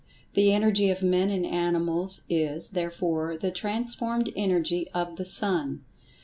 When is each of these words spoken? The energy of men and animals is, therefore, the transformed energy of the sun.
The 0.33 0.51
energy 0.51 0.89
of 0.89 1.03
men 1.03 1.29
and 1.29 1.45
animals 1.45 2.21
is, 2.27 2.69
therefore, 2.69 3.37
the 3.37 3.51
transformed 3.51 4.31
energy 4.35 4.89
of 4.95 5.17
the 5.17 5.25
sun. 5.25 5.83